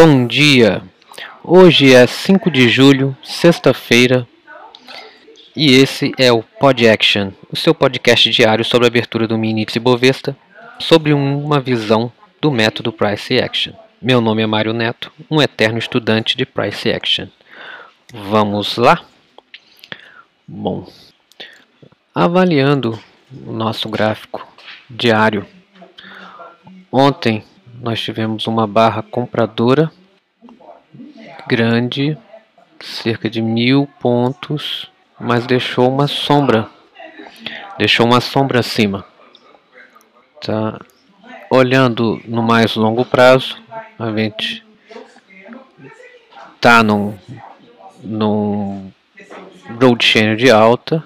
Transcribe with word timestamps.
Bom 0.00 0.28
dia! 0.28 0.80
Hoje 1.42 1.92
é 1.92 2.06
5 2.06 2.52
de 2.52 2.68
julho, 2.68 3.16
sexta-feira, 3.20 4.28
e 5.56 5.74
esse 5.74 6.12
é 6.16 6.30
o 6.30 6.40
Pod 6.40 6.88
Action, 6.88 7.32
o 7.50 7.56
seu 7.56 7.74
podcast 7.74 8.30
diário 8.30 8.64
sobre 8.64 8.86
a 8.86 8.90
abertura 8.90 9.26
do 9.26 9.36
mini 9.36 9.62
índice 9.62 9.80
Bovespa, 9.80 10.36
sobre 10.78 11.12
uma 11.12 11.58
visão 11.58 12.12
do 12.40 12.48
método 12.48 12.92
Price 12.92 13.40
Action. 13.40 13.72
Meu 14.00 14.20
nome 14.20 14.40
é 14.40 14.46
Mário 14.46 14.72
Neto, 14.72 15.10
um 15.28 15.42
eterno 15.42 15.80
estudante 15.80 16.36
de 16.36 16.46
Price 16.46 16.88
Action. 16.88 17.26
Vamos 18.14 18.76
lá? 18.76 19.02
Bom, 20.46 20.88
avaliando 22.14 22.96
o 23.44 23.52
nosso 23.52 23.88
gráfico 23.88 24.46
diário, 24.88 25.44
ontem 26.92 27.42
nós 27.80 28.00
tivemos 28.00 28.46
uma 28.46 28.66
barra 28.66 29.02
compradora 29.02 29.90
grande, 31.46 32.16
cerca 32.80 33.30
de 33.30 33.40
mil 33.40 33.88
pontos, 33.98 34.90
mas 35.18 35.46
deixou 35.46 35.88
uma 35.88 36.06
sombra, 36.06 36.68
deixou 37.78 38.06
uma 38.06 38.20
sombra 38.20 38.60
acima. 38.60 39.04
Tá? 40.44 40.78
Olhando 41.50 42.20
no 42.26 42.42
mais 42.42 42.74
longo 42.74 43.04
prazo, 43.04 43.56
a 43.98 44.10
gente 44.12 44.64
tá 46.60 46.82
num, 46.82 47.16
num 48.02 48.92
road 49.80 50.04
channel 50.04 50.36
de 50.36 50.50
alta 50.50 51.02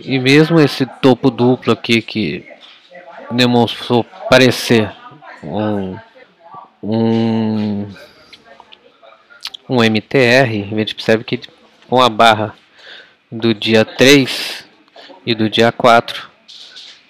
e 0.00 0.18
mesmo 0.18 0.58
esse 0.58 0.84
topo 1.00 1.30
duplo 1.30 1.72
aqui 1.72 2.02
que 2.02 2.44
demonstrou 3.30 4.04
parecer 4.28 4.97
um, 5.42 5.98
um, 9.68 9.82
MTR, 9.82 10.68
a 10.72 10.76
gente 10.76 10.94
percebe 10.94 11.24
que 11.24 11.40
com 11.88 12.00
a 12.00 12.08
barra 12.08 12.54
do 13.30 13.54
dia 13.54 13.84
3 13.84 14.66
e 15.24 15.34
do 15.34 15.48
dia 15.48 15.70
4, 15.70 16.28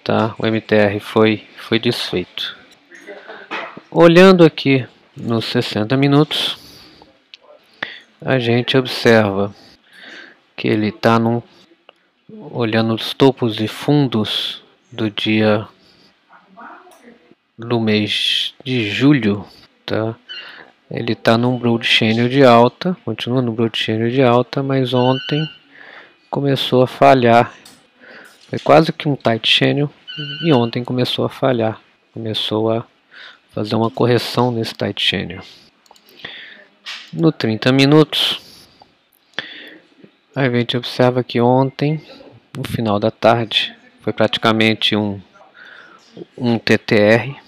tá? 0.05 0.35
o 0.39 0.47
MTR 0.47 1.01
foi, 1.01 1.47
foi 1.57 1.79
desfeito. 1.79 2.57
Olhando 3.91 4.45
aqui 4.45 4.87
nos 5.17 5.47
60 5.47 5.97
minutos, 5.97 6.59
a 8.21 8.39
gente 8.39 8.77
observa 8.77 9.55
que 10.57 10.69
ele 10.69 10.89
está 10.89 11.19
olhando 12.51 12.95
os 12.95 13.15
topos 13.15 13.61
e 13.61 13.69
fundos 13.69 14.63
do 14.91 15.09
dia 15.11 15.67
do 17.59 17.81
mês 17.81 18.55
de 18.65 18.89
julho, 18.89 19.45
tá? 19.85 20.15
Ele 20.89 21.13
está 21.13 21.37
num 21.37 21.59
broad 21.59 21.85
channel 21.85 22.29
de 22.29 22.45
alta, 22.45 22.97
continua 23.05 23.43
no 23.43 23.53
broad 23.53 23.77
channel 23.77 24.11
de 24.11 24.23
alta, 24.23 24.63
mas 24.63 24.95
ontem 24.95 25.47
começou 26.31 26.83
a 26.83 26.87
falhar. 26.87 27.53
Foi 28.49 28.59
quase 28.61 28.93
que 28.93 29.09
um 29.09 29.17
tight 29.17 29.47
channel 29.47 29.91
e 30.43 30.53
ontem 30.53 30.85
começou 30.85 31.25
a 31.25 31.29
falhar. 31.29 31.81
Começou 32.15 32.71
a 32.71 32.87
fazer 33.51 33.75
uma 33.75 33.91
correção 33.91 34.53
nesse 34.53 34.73
tight 34.73 35.03
channel. 35.03 35.43
No 37.13 37.33
30 37.33 37.73
minutos, 37.73 38.41
a 40.35 40.49
gente 40.49 40.77
observa 40.77 41.25
que 41.25 41.41
ontem, 41.41 42.01
no 42.57 42.65
final 42.65 42.99
da 43.01 43.11
tarde, 43.11 43.75
foi 44.01 44.13
praticamente 44.13 44.97
um, 44.97 45.21
um 46.37 46.59
TTR 46.59 47.48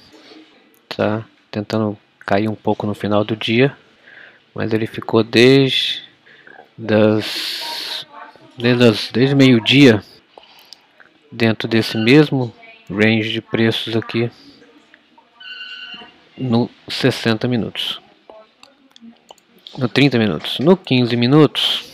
tá 1.01 1.25
tentando 1.51 1.97
cair 2.21 2.49
um 2.49 2.55
pouco 2.55 2.87
no 2.87 2.95
final 2.95 3.25
do 3.25 3.35
dia, 3.35 3.75
mas 4.55 4.73
ele 4.73 4.87
ficou 4.87 5.25
desde 5.25 6.03
das 6.77 8.07
desde, 8.57 9.13
desde 9.13 9.35
meio-dia 9.35 10.03
dentro 11.33 11.67
desse 11.67 11.97
mesmo 11.97 12.55
range 12.91 13.31
de 13.31 13.41
preços 13.41 13.97
aqui 13.97 14.31
no 16.37 16.69
60 16.89 17.49
minutos. 17.49 18.01
No 19.79 19.89
30 19.89 20.19
minutos. 20.19 20.59
No 20.59 20.77
15 20.77 21.17
minutos, 21.17 21.85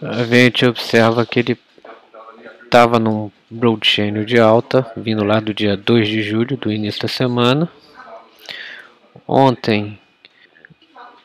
a 0.00 0.22
gente 0.24 0.66
observa 0.66 1.26
que 1.26 1.40
ele 1.40 1.58
estava 2.72 2.98
num 2.98 3.30
broad 3.50 3.86
channel 3.86 4.24
de 4.24 4.40
alta, 4.40 4.90
vindo 4.96 5.22
lá 5.22 5.40
do 5.40 5.52
dia 5.52 5.76
2 5.76 6.08
de 6.08 6.22
julho, 6.22 6.56
do 6.56 6.72
início 6.72 7.02
da 7.02 7.08
semana. 7.08 7.70
Ontem 9.28 10.00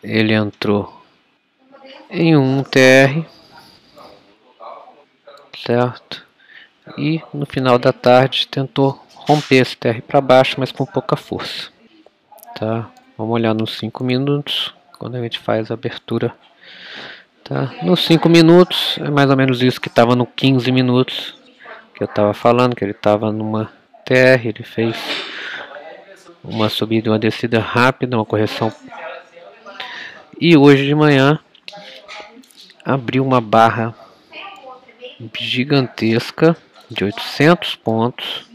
ele 0.03 0.33
entrou 0.33 1.01
em 2.11 2.35
um 2.35 2.61
TR, 2.63 3.25
certo? 5.57 6.27
E 6.97 7.21
no 7.33 7.45
final 7.45 7.79
da 7.79 7.93
tarde 7.93 8.45
tentou 8.45 9.01
romper 9.09 9.61
esse 9.61 9.77
TR 9.77 10.01
para 10.05 10.19
baixo, 10.19 10.57
mas 10.59 10.73
com 10.73 10.85
pouca 10.85 11.15
força, 11.15 11.69
tá? 12.59 12.89
Vamos 13.17 13.33
olhar 13.33 13.53
nos 13.53 13.77
5 13.77 14.03
minutos, 14.03 14.73
quando 14.99 15.15
a 15.15 15.21
gente 15.21 15.39
faz 15.39 15.71
a 15.71 15.75
abertura, 15.75 16.35
tá? 17.41 17.73
Nos 17.83 18.03
5 18.03 18.27
minutos, 18.27 18.97
é 18.97 19.09
mais 19.09 19.29
ou 19.29 19.37
menos 19.37 19.61
isso 19.61 19.79
que 19.79 19.87
estava 19.87 20.13
no 20.13 20.25
15 20.25 20.69
minutos, 20.73 21.36
que 21.97 22.03
eu 22.03 22.05
estava 22.05 22.31
falando, 22.31 22.75
que 22.75 22.83
ele 22.83 22.91
estava 22.91 23.31
numa 23.31 23.71
TR, 24.05 24.45
ele 24.45 24.61
fez 24.61 24.95
uma 26.43 26.69
subida 26.69 27.07
e 27.07 27.11
uma 27.11 27.17
descida 27.17 27.59
rápida, 27.59 28.15
uma 28.15 28.23
correção. 28.23 28.71
E 30.39 30.55
hoje 30.55 30.85
de 30.85 30.93
manhã 30.93 31.39
abriu 32.85 33.25
uma 33.25 33.41
barra 33.41 33.95
gigantesca 35.39 36.55
de 36.87 37.03
800 37.03 37.75
pontos 37.77 38.45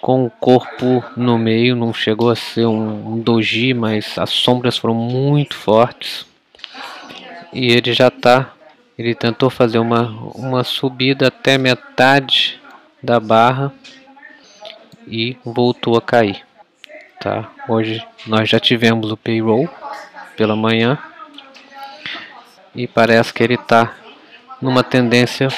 com 0.00 0.24
o 0.24 0.30
corpo 0.30 1.04
no 1.16 1.36
meio, 1.36 1.74
não 1.74 1.92
chegou 1.92 2.30
a 2.30 2.36
ser 2.36 2.66
um, 2.66 3.14
um 3.14 3.18
doji, 3.18 3.74
mas 3.74 4.16
as 4.16 4.30
sombras 4.30 4.78
foram 4.78 4.94
muito 4.94 5.56
fortes. 5.56 6.24
E 7.52 7.72
ele 7.72 7.92
já 7.92 8.06
está 8.06 8.55
ele 8.98 9.14
tentou 9.14 9.50
fazer 9.50 9.78
uma, 9.78 10.08
uma 10.34 10.64
subida 10.64 11.28
até 11.28 11.58
metade 11.58 12.60
da 13.02 13.20
barra 13.20 13.72
e 15.06 15.36
voltou 15.44 15.96
a 15.96 16.02
cair. 16.02 16.42
Tá? 17.20 17.50
Hoje 17.68 18.02
nós 18.26 18.48
já 18.48 18.58
tivemos 18.58 19.12
o 19.12 19.16
payroll 19.16 19.68
pela 20.36 20.56
manhã 20.56 20.98
e 22.74 22.86
parece 22.86 23.32
que 23.32 23.42
ele 23.42 23.54
está 23.54 23.94
numa 24.60 24.82
tendência 24.82 25.48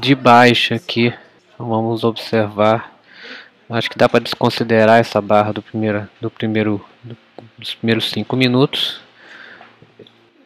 de 0.00 0.14
baixa 0.14 0.76
aqui. 0.76 1.12
Vamos 1.58 2.04
observar. 2.04 2.92
Acho 3.68 3.90
que 3.90 3.98
dá 3.98 4.08
para 4.08 4.20
desconsiderar 4.20 5.00
essa 5.00 5.20
barra 5.20 5.52
do 5.52 5.60
primeiro, 5.60 6.08
do 6.20 6.30
primeiro, 6.30 6.84
dos 7.58 7.74
primeiros 7.74 8.10
cinco 8.10 8.36
minutos 8.36 9.05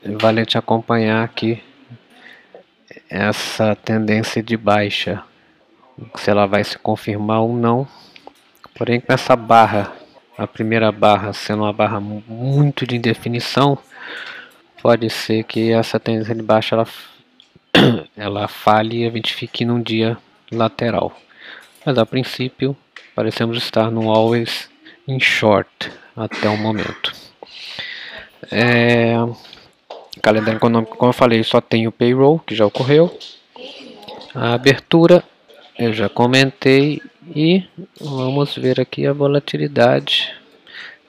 vale 0.05 0.45
te 0.47 0.57
acompanhar 0.57 1.25
aqui 1.25 1.63
essa 3.09 3.75
tendência 3.75 4.43
de 4.43 4.57
baixa, 4.57 5.23
se 6.17 6.31
ela 6.31 6.47
vai 6.47 6.65
se 6.65 6.79
confirmar 6.79 7.41
ou 7.41 7.55
não. 7.55 7.87
Porém, 8.75 9.01
com 9.01 9.13
essa 9.13 9.37
barra, 9.37 9.93
a 10.39 10.47
primeira 10.47 10.91
barra 10.91 11.33
sendo 11.33 11.65
uma 11.65 11.73
barra 11.73 12.01
muito 12.01 12.87
de 12.87 12.97
indefinição, 12.97 13.77
pode 14.83 15.11
ser 15.11 15.45
que 15.45 15.73
essa 15.73 16.01
tendência 16.01 16.35
de 16.35 16.43
baixa 16.43 16.75
ela, 16.75 16.87
ela 18.17 18.49
falhe 18.49 19.03
e 19.03 19.07
a 19.07 19.11
gente 19.11 19.35
fique 19.35 19.65
num 19.65 19.83
dia 19.83 20.17
lateral. 20.51 21.15
Mas 21.85 21.99
a 21.99 22.07
princípio, 22.07 22.77
parecemos 23.15 23.59
estar 23.59 23.91
no 23.91 24.11
always 24.11 24.71
in 25.07 25.21
short 25.21 25.91
até 26.17 26.49
o 26.49 26.57
momento. 26.57 27.13
É, 28.51 29.15
Calendário 30.21 30.59
econômico, 30.59 30.97
como 30.97 31.11
eu 31.11 31.15
falei, 31.15 31.43
só 31.43 31.61
tem 31.61 31.87
o 31.87 31.93
payroll, 31.93 32.39
que 32.41 32.55
já 32.55 32.67
ocorreu. 32.67 33.17
A 34.35 34.55
abertura, 34.55 35.25
eu 35.79 35.93
já 35.93 36.09
comentei. 36.09 37.01
E 37.35 37.65
vamos 38.01 38.57
ver 38.57 38.81
aqui 38.81 39.07
a 39.07 39.13
volatilidade. 39.13 40.33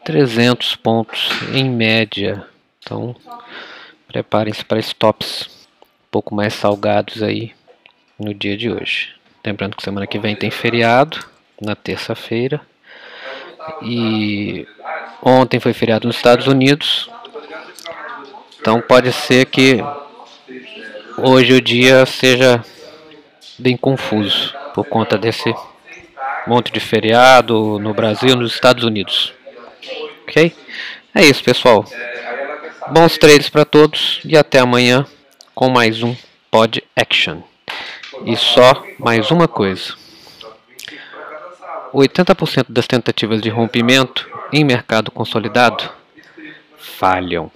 300 0.04 0.76
pontos 0.76 1.30
em 1.54 1.70
média. 1.70 2.46
Então, 2.80 3.16
preparem-se 4.08 4.66
para 4.66 4.80
stops 4.80 5.68
um 5.82 6.12
pouco 6.12 6.34
mais 6.36 6.54
salgados 6.54 7.22
aí 7.22 7.54
no 8.20 8.34
dia 8.34 8.58
de 8.58 8.70
hoje. 8.70 9.10
Lembrando 9.46 9.76
que 9.76 9.84
semana 9.84 10.06
que 10.06 10.20
vem 10.20 10.36
tem 10.36 10.52
feriado, 10.52 11.20
na 11.62 11.76
terça-feira. 11.76 12.62
E 13.84 14.68
ontem 15.24 15.60
foi 15.60 15.74
feriado 15.74 16.08
nos 16.08 16.18
Estados 16.18 16.48
Unidos, 16.48 17.10
então 18.62 18.80
pode 18.80 19.12
ser 19.12 19.48
que 19.48 19.80
hoje 21.18 21.54
o 21.54 21.60
dia 21.60 22.06
seja 22.06 22.64
bem 23.58 23.76
confuso 23.76 24.54
por 24.72 24.86
conta 24.86 25.18
desse 25.18 25.52
monte 26.46 26.72
de 26.72 26.80
feriado 26.80 27.80
no 27.80 27.92
Brasil 27.92 28.36
nos 28.36 28.54
Estados 28.54 28.84
Unidos. 28.84 29.34
Ok? 30.28 30.56
É 31.16 31.26
isso, 31.26 31.44
pessoal. 31.44 31.84
Bons 32.92 33.18
trades 33.18 33.50
para 33.50 33.66
todos 33.66 34.22
e 34.24 34.38
até 34.38 34.60
amanhã 34.60 35.08
com 35.56 35.68
mais 35.68 36.04
um 36.04 36.16
Pod 36.52 36.84
Action. 36.96 37.42
E 38.28 38.38
só 38.38 38.84
mais 39.00 39.32
uma 39.32 39.48
coisa. 39.48 39.96
80% 41.92 42.68
das 42.70 42.86
tentativas 42.86 43.42
de 43.42 43.50
rompimento 43.50 44.30
em 44.54 44.64
mercado 44.64 45.10
consolidado 45.10 45.90
falham. 46.78 47.52